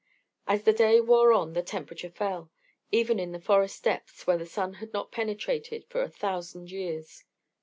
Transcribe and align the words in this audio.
As 0.47 0.63
the 0.63 0.73
day 0.73 0.99
wore 0.99 1.31
on 1.31 1.53
the 1.53 1.61
temperature 1.61 2.09
fell, 2.09 2.49
even 2.91 3.19
in 3.19 3.33
those 3.33 3.43
forest 3.43 3.83
depths 3.83 4.25
where 4.25 4.35
the 4.39 4.47
sun 4.47 4.73
had 4.81 4.93
not 4.93 5.11
penetrated 5.11 5.85
for 5.89 6.01
a 6.01 6.09
thousand 6.09 6.71
years. 6.71 7.23